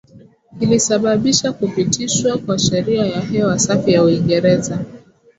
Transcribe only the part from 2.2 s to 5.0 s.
kwa Sheria ya Hewa Safi ya Uingereza